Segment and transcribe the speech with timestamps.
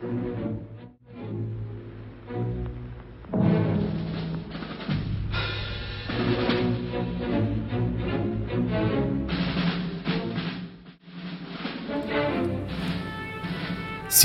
[0.00, 0.08] Si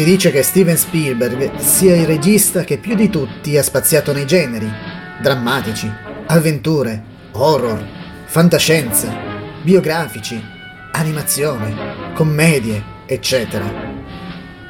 [0.06, 4.72] dice che Steven Spielberg sia il regista che più di tutti ha spaziato nei generi,
[5.22, 5.92] drammatici,
[6.28, 7.04] avventure,
[7.34, 7.86] horror,
[8.28, 9.14] fantascienza,
[9.62, 10.42] biografici,
[10.94, 13.66] animazione, commedie, eccetera.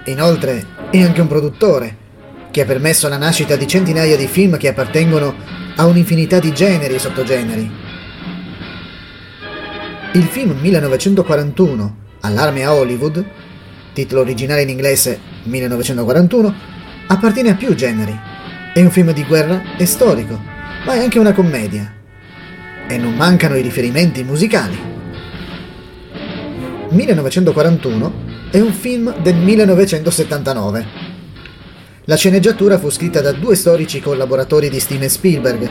[0.06, 2.04] Inoltre è anche un produttore
[2.52, 5.36] che ha permesso la nascita di centinaia di film che appartengono
[5.76, 7.72] a un'infinità di generi e sottogeneri.
[10.14, 13.24] Il film 1941, Allarme a Hollywood,
[13.92, 16.56] titolo originale in inglese 1941,
[17.08, 18.18] appartiene a più generi.
[18.74, 20.40] È un film di guerra e storico,
[20.86, 21.94] ma è anche una commedia.
[22.88, 24.78] E non mancano i riferimenti musicali.
[26.90, 28.25] 1941
[28.56, 30.86] è un film del 1979.
[32.06, 35.70] La sceneggiatura fu scritta da due storici collaboratori di Steven Spielberg,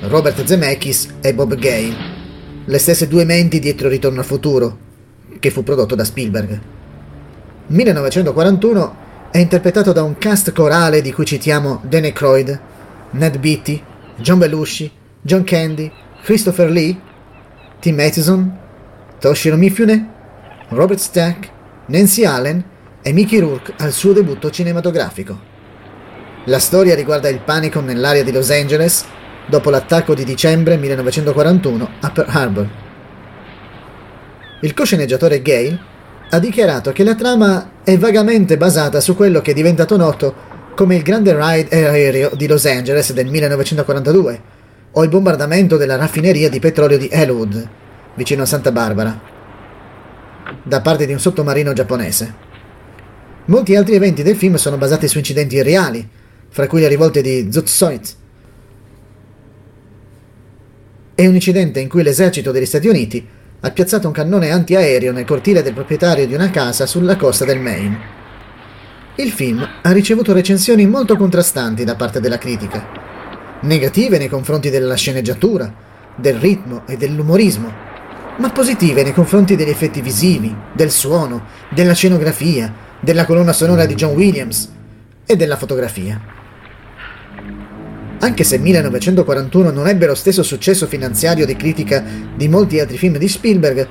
[0.00, 1.96] Robert Zemeckis e Bob Gale,
[2.66, 4.76] le stesse due menti dietro Ritorno al futuro,
[5.38, 6.60] che fu prodotto da Spielberg.
[7.68, 8.96] 1941
[9.30, 12.60] è interpretato da un cast corale di cui citiamo Dan Aykroyd,
[13.12, 13.82] Ned Beatty,
[14.16, 14.90] John Belushi,
[15.22, 15.90] John Candy,
[16.24, 16.94] Christopher Lee,
[17.80, 18.54] Tim Matheson,
[19.18, 20.10] Toshiro Mifune,
[20.68, 21.52] Robert Stack,
[21.86, 22.64] Nancy Allen
[23.02, 25.52] e Mickey Rourke al suo debutto cinematografico.
[26.46, 29.04] La storia riguarda il panico nell'area di Los Angeles
[29.46, 32.68] dopo l'attacco di dicembre 1941 a Pearl Harbor.
[34.62, 35.78] Il cosceneggiatore Gale
[36.30, 40.96] ha dichiarato che la trama è vagamente basata su quello che è diventato noto come
[40.96, 44.42] il grande raid aereo di Los Angeles del 1942
[44.92, 47.68] o il bombardamento della raffineria di petrolio di Elwood,
[48.14, 49.32] vicino a Santa Barbara,
[50.62, 52.52] da parte di un sottomarino giapponese.
[53.46, 56.08] Molti altri eventi del film sono basati su incidenti reali,
[56.48, 58.16] fra cui le rivolte di Zutsoit
[61.14, 63.26] e un incidente in cui l'esercito degli Stati Uniti
[63.60, 67.60] ha piazzato un cannone antiaereo nel cortile del proprietario di una casa sulla costa del
[67.60, 68.12] Maine.
[69.16, 72.86] Il film ha ricevuto recensioni molto contrastanti da parte della critica,
[73.62, 75.72] negative nei confronti della sceneggiatura,
[76.16, 77.72] del ritmo e dell'umorismo,
[78.36, 83.94] ma positive nei confronti degli effetti visivi, del suono, della scenografia, della colonna sonora di
[83.94, 84.70] John Williams
[85.24, 86.20] e della fotografia.
[88.18, 92.02] Anche se 1941 non ebbe lo stesso successo finanziario di critica
[92.34, 93.88] di molti altri film di Spielberg,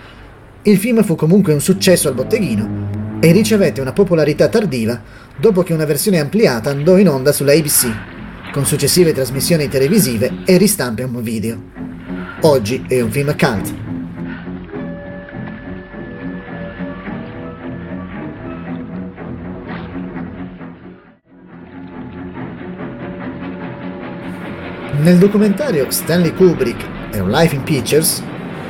[0.64, 5.02] il film fu comunque un successo al botteghino e ricevette una popolarità tardiva
[5.38, 7.88] dopo che una versione ampliata andò in onda sulla ABC,
[8.52, 11.62] con successive trasmissioni televisive e ristampe un video.
[12.42, 13.93] Oggi è un film cult.
[25.04, 26.82] Nel documentario Stanley Kubrick
[27.12, 28.24] e Life in Pictures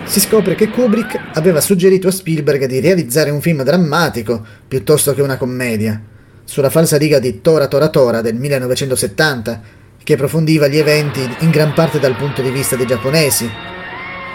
[0.06, 5.22] si scopre che Kubrick aveva suggerito a Spielberg di realizzare un film drammatico piuttosto che
[5.22, 6.02] una commedia,
[6.44, 9.62] sulla falsa riga di Tora Tora Tora del 1970,
[10.04, 13.48] che approfondiva gli eventi in gran parte dal punto di vista dei giapponesi,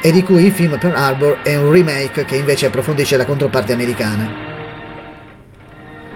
[0.01, 3.73] e di cui il film Pearl Harbor è un remake che invece approfondisce la controparte
[3.73, 4.31] americana.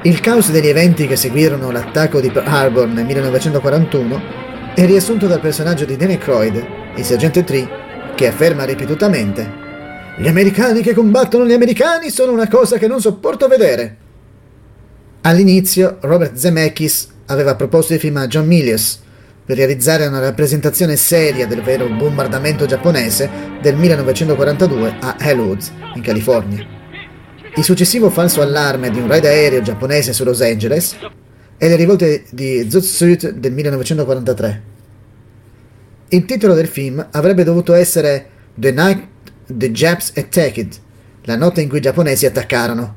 [0.03, 5.41] Il caos degli eventi che seguirono l'attacco di Pearl Harbor nel 1941 è riassunto dal
[5.41, 6.67] personaggio di Danny Croyd,
[6.97, 7.69] il sergente Tree,
[8.15, 9.61] che afferma ripetutamente
[10.17, 13.97] Gli americani che combattono gli americani sono una cosa che non sopporto vedere.
[15.23, 19.01] All'inizio Robert Zemeckis aveva proposto il film a John Milius
[19.45, 23.31] per realizzare una rappresentazione seria del vero bombardamento giapponese
[23.61, 25.63] del 1942 a Elwood,
[25.95, 26.67] in California.
[27.57, 30.97] Il successivo falso allarme di un raid aereo giapponese su Los Angeles
[31.63, 34.63] e le rivolte di Zutsut del 1943.
[36.09, 39.07] Il titolo del film avrebbe dovuto essere The Night
[39.47, 40.73] the Japs Attacked,
[41.23, 42.97] la notte in cui i giapponesi attaccarono.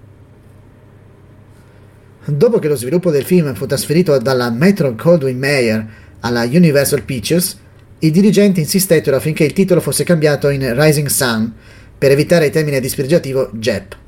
[2.26, 5.88] Dopo che lo sviluppo del film fu trasferito dalla Metro Goldwyn Mayer
[6.22, 7.60] alla Universal Pictures,
[8.00, 11.54] i dirigenti insistettero affinché il titolo fosse cambiato in Rising Sun
[12.00, 14.05] per evitare il termine dispregiativo Jap.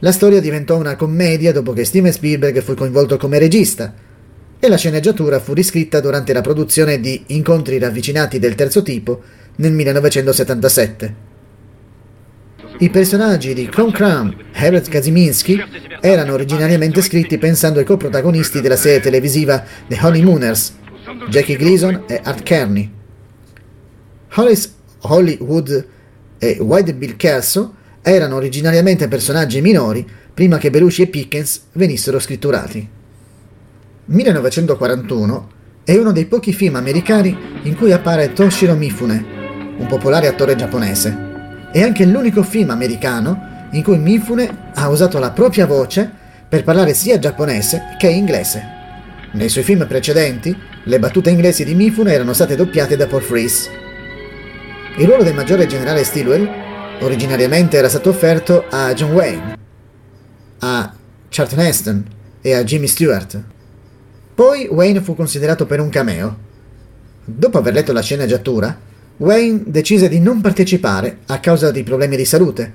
[0.00, 3.92] La storia diventò una commedia dopo che Steven Spielberg fu coinvolto come regista
[4.60, 9.20] e la sceneggiatura fu riscritta durante la produzione di Incontri ravvicinati del terzo tipo
[9.56, 11.26] nel 1977.
[12.78, 15.60] I personaggi di Clone Crown e Herbert Kaziminski
[16.00, 20.76] erano originariamente scritti pensando ai coprotagonisti della serie televisiva The Honeymooners,
[21.28, 22.88] Jackie Gleason e Art Kearney.
[24.34, 25.86] Hollis Hollywood
[26.38, 32.88] e White Bill Kelso erano originariamente personaggi minori prima che Belushi e Pickens venissero scritturati.
[34.04, 35.50] 1941
[35.84, 39.24] è uno dei pochi film americani in cui appare Toshiro Mifune,
[39.78, 41.26] un popolare attore giapponese.
[41.72, 46.10] È anche l'unico film americano in cui Mifune ha usato la propria voce
[46.48, 48.62] per parlare sia giapponese che inglese.
[49.32, 53.68] Nei suoi film precedenti, le battute inglesi di Mifune erano state doppiate da Paul Frees.
[54.96, 56.67] Il ruolo del maggiore generale Stilwell
[57.00, 59.56] originariamente era stato offerto a John Wayne,
[60.58, 60.94] a
[61.28, 62.04] Charlton Heston
[62.40, 63.42] e a Jimmy Stewart.
[64.34, 66.46] Poi Wayne fu considerato per un cameo.
[67.24, 68.78] Dopo aver letto la sceneggiatura,
[69.18, 72.72] Wayne decise di non partecipare a causa di problemi di salute,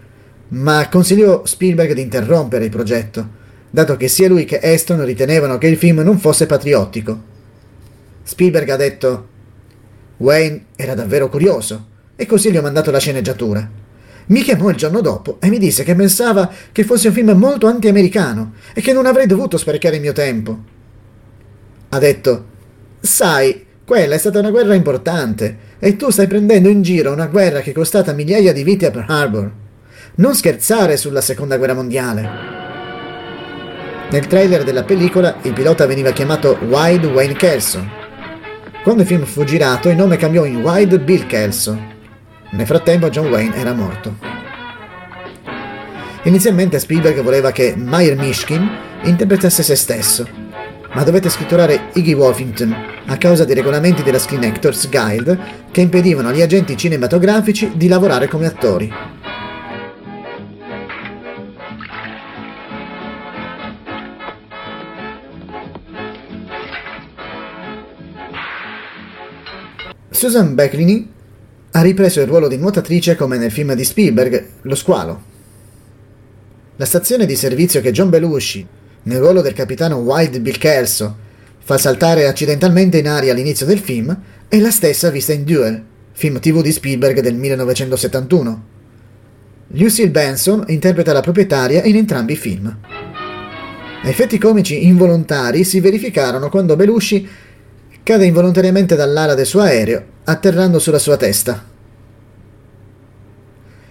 [0.50, 3.42] ma consigliò Spielberg di interrompere il progetto
[3.74, 7.20] dato che sia lui che Aston ritenevano che il film non fosse patriottico.
[8.22, 9.28] Spielberg ha detto
[10.18, 13.68] Wayne era davvero curioso e così gli ho mandato la sceneggiatura.
[14.28, 17.68] Mi chiamò il giorno dopo e mi disse che pensava che fosse un film molto
[17.68, 20.58] anti-americano e che non avrei dovuto sprecare il mio tempo.
[21.90, 22.46] Ha detto
[23.00, 27.60] Sai, quella è stata una guerra importante e tu stai prendendo in giro una guerra
[27.60, 29.52] che è costata migliaia di vite a Pearl Harbor.
[30.16, 32.30] Non scherzare sulla seconda guerra mondiale.
[34.10, 37.90] Nel trailer della pellicola il pilota veniva chiamato Wide Wayne Kelson.
[38.84, 41.93] Quando il film fu girato il nome cambiò in Wide Bill Kelson.
[42.54, 44.16] Nel frattempo John Wayne era morto.
[46.26, 48.70] Inizialmente Spielberg voleva che Meyer Mishkin
[49.02, 50.28] interpretasse se stesso,
[50.94, 52.76] ma dovette scritturare Iggy Wolfington
[53.08, 55.38] a causa dei regolamenti della Screen Actors Guild
[55.72, 58.94] che impedivano agli agenti cinematografici di lavorare come attori.
[70.12, 71.13] Susan Beckley
[71.76, 75.32] ha ripreso il ruolo di nuotatrice come nel film di Spielberg, Lo squalo.
[76.76, 78.66] La stazione di servizio che John Belushi,
[79.04, 81.18] nel ruolo del capitano Wild Bill Kelso,
[81.58, 84.16] fa saltare accidentalmente in aria all'inizio del film
[84.48, 88.64] è la stessa vista in Duel, film tv di Spielberg del 1971.
[89.70, 92.78] Lucille Benson interpreta la proprietaria in entrambi i film.
[94.04, 97.28] Effetti comici involontari si verificarono quando Belushi
[98.04, 101.72] cade involontariamente dall'ala del suo aereo atterrando sulla sua testa.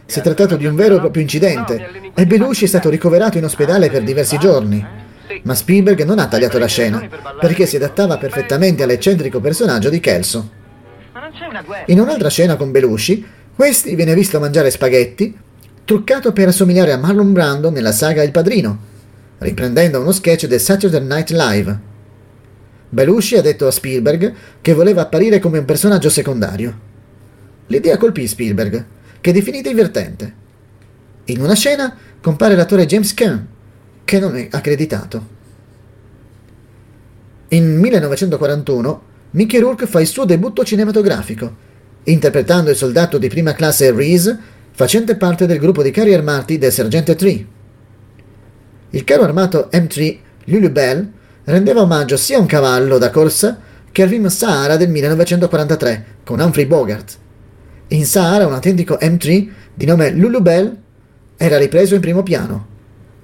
[0.07, 3.45] Si è trattato di un vero e proprio incidente e Belushi è stato ricoverato in
[3.45, 4.85] ospedale per diversi giorni.
[5.45, 7.09] Ma Spielberg non ha tagliato la scena
[7.41, 10.51] perché si adattava perfettamente all'eccentrico personaggio di Kelso.
[11.87, 13.25] In un'altra scena con Belushi,
[13.55, 15.37] questi viene visto mangiare spaghetti,
[15.85, 18.79] truccato per assomigliare a Marlon Brando nella saga Il Padrino,
[19.39, 21.91] riprendendo uno sketch del Saturday Night Live.
[22.95, 26.79] Belushi ha detto a Spielberg che voleva apparire come un personaggio secondario.
[27.69, 28.85] L'idea colpì Spielberg,
[29.19, 30.35] che definì divertente.
[31.25, 33.47] In una scena compare l'attore James Caan,
[34.05, 35.27] che non è accreditato.
[37.49, 41.57] In 1941 Mickey Rourke fa il suo debutto cinematografico,
[42.05, 44.39] interpretando il soldato di prima classe Reese,
[44.71, 47.47] facente parte del gruppo di carri armati del sergente Tree.
[48.91, 51.11] Il carro armato M3 Lulu Bell
[51.45, 53.59] rendeva omaggio sia a un cavallo da corsa
[53.91, 57.19] che al film Sahara del 1943 con Humphrey Bogart.
[57.89, 60.77] In Sahara un autentico M3 di nome Lulu Bell
[61.37, 62.69] era ripreso in primo piano.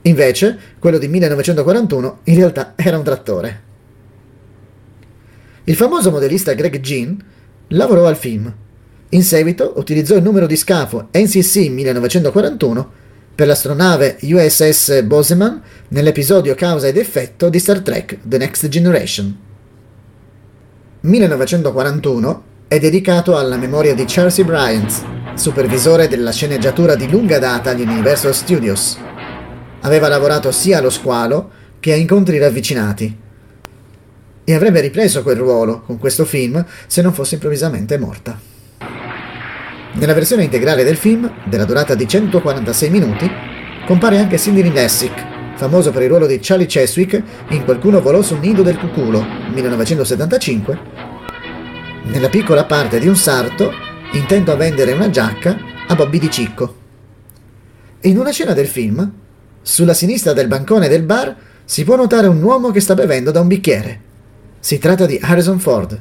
[0.03, 3.63] Invece, quello di 1941 in realtà era un trattore.
[5.65, 7.17] Il famoso modellista Greg Jean
[7.69, 8.53] lavorò al film.
[9.11, 12.93] In seguito utilizzò il numero di scafo NCC 1941
[13.39, 19.39] per l'astronave USS Boseman nell'episodio Causa ed effetto di Star Trek The Next Generation.
[21.03, 25.05] 1941 è dedicato alla memoria di Chelsea Bryant,
[25.35, 28.99] supervisore della sceneggiatura di lunga data agli Universal Studios.
[29.83, 33.19] Aveva lavorato sia allo squalo che a incontri ravvicinati
[34.43, 38.58] e avrebbe ripreso quel ruolo con questo film se non fosse improvvisamente morta.
[39.99, 43.29] Nella versione integrale del film, della durata di 146 minuti,
[43.85, 48.39] compare anche Sidney Lessick, famoso per il ruolo di Charlie Cheswick in Qualcuno volò sul
[48.39, 49.21] nido del cuculo,
[49.53, 50.79] 1975,
[52.05, 53.73] nella piccola parte di un sarto
[54.13, 56.77] intento a vendere una giacca a Bobby di Cicco.
[58.03, 59.13] In una scena del film,
[59.63, 63.41] sulla sinistra del bancone del bar si può notare un uomo che sta bevendo da
[63.41, 64.01] un bicchiere.
[64.61, 66.01] Si tratta di Harrison Ford.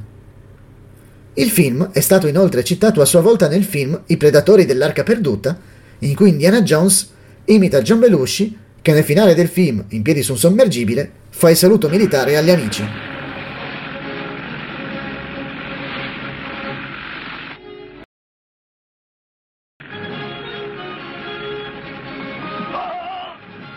[1.39, 5.55] Il film è stato inoltre citato a sua volta nel film I Predatori dell'Arca Perduta,
[5.99, 7.11] in cui Indiana Jones
[7.45, 11.55] imita John Belushi che nel finale del film, in piedi su un sommergibile, fa il
[11.55, 12.83] saluto militare agli amici.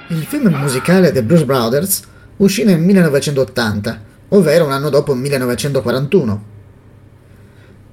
[0.08, 2.02] Il film musicale The Blues Brothers
[2.38, 6.59] uscì nel 1980, ovvero un anno dopo 1941.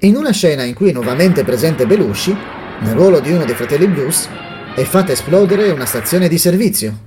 [0.02, 2.36] In una scena in cui è nuovamente presente Belushi,
[2.82, 4.30] nel ruolo di uno dei fratelli blues,
[4.76, 7.00] è fatta esplodere una stazione di servizio.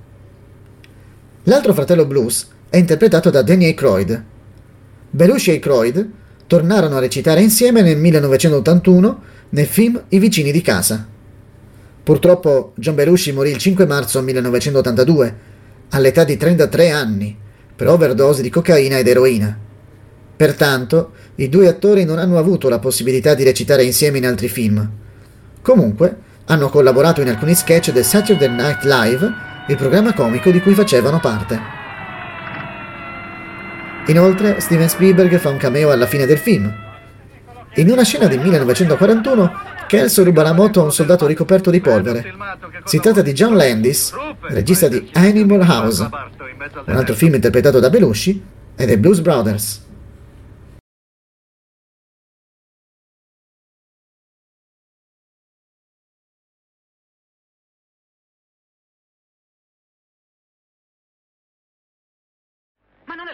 [1.45, 4.25] L'altro fratello Blues è interpretato da Danny Aykroyd.
[5.09, 6.11] Belushi e Aykroyd
[6.49, 11.07] tornarono a recitare insieme nel 1981 nel film I vicini di casa.
[12.03, 15.37] Purtroppo John Belushi morì il 5 marzo 1982,
[15.91, 17.39] all'età di 33 anni,
[17.77, 19.69] per overdose di cocaina ed eroina.
[20.41, 24.91] Pertanto, i due attori non hanno avuto la possibilità di recitare insieme in altri film.
[25.61, 26.17] Comunque,
[26.47, 29.31] hanno collaborato in alcuni sketch del Saturday Night Live,
[29.69, 31.61] il programma comico di cui facevano parte.
[34.07, 36.75] Inoltre, Steven Spielberg fa un cameo alla fine del film.
[37.75, 39.53] In una scena del 1941,
[39.89, 42.33] Kelso ruba la moto a un soldato ricoperto di polvere.
[42.85, 44.15] Si tratta di John Landis,
[44.49, 46.09] regista di Animal House,
[46.87, 48.43] un altro film interpretato da Belushi,
[48.75, 49.89] e dei Blues Brothers.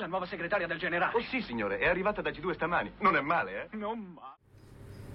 [0.07, 1.17] La nuova segretaria del generale?
[1.17, 2.93] Oh sì, signore, è arrivata da G2 stamani.
[3.01, 3.77] Non è male, eh?
[3.77, 4.37] Non ma...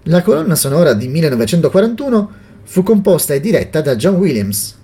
[0.04, 2.32] La colonna sonora di 1941
[2.64, 4.78] fu composta e diretta da John Williams.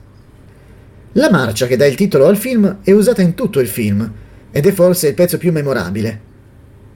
[1.13, 4.11] La marcia che dà il titolo al film è usata in tutto il film
[4.51, 6.27] ed è forse il pezzo più memorabile.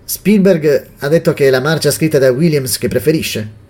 [0.05, 3.61] Spielberg ha detto che è la marcia scritta da Williams che preferisce.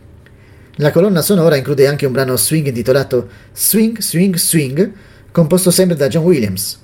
[0.77, 4.93] La colonna sonora include anche un brano swing intitolato Swing, Swing, Swing,
[5.33, 6.82] composto sempre da John Williams.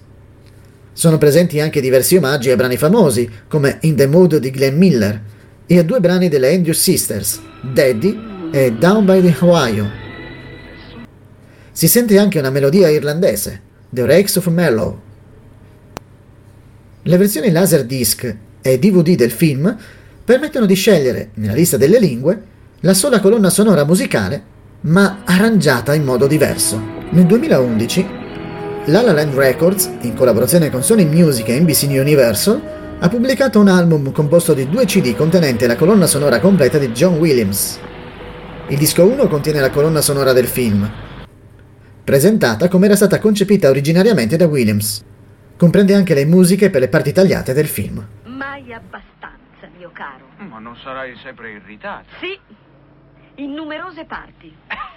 [0.99, 5.23] Sono presenti anche diversi omaggi a brani famosi, come In the Mood di Glenn Miller,
[5.64, 8.19] e a due brani delle Andrews Sisters, Daddy
[8.50, 9.88] e Down by the Ohio.
[11.71, 15.00] Si sente anche una melodia irlandese, The Rakes of Mellow.
[17.02, 19.76] Le versioni Laserdisc e DVD del film
[20.25, 22.43] permettono di scegliere, nella lista delle lingue,
[22.81, 24.43] la sola colonna sonora musicale,
[24.81, 26.83] ma arrangiata in modo diverso.
[27.11, 28.26] Nel 2011
[28.88, 33.68] La La Land Records, in collaborazione con Sony Music e NBC Universal, ha pubblicato un
[33.68, 37.78] album composto di due CD contenente la colonna sonora completa di John Williams.
[38.68, 40.90] Il disco 1 contiene la colonna sonora del film,
[42.02, 45.04] presentata come era stata concepita originariamente da Williams.
[45.59, 48.02] Comprende anche le musiche per le parti tagliate del film.
[48.25, 50.28] Mai abbastanza, mio caro.
[50.49, 52.07] Ma non sarai sempre irritato.
[52.21, 52.38] Sì,
[53.35, 54.57] in numerose parti.